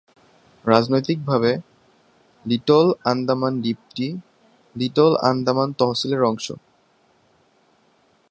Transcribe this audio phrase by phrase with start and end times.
[0.65, 1.51] রাজনৈতিকভাবে,
[2.45, 4.07] লিটল আন্দামান দ্বীপটি
[4.75, 6.47] লিটল আন্দামান তহসিলের অংশ।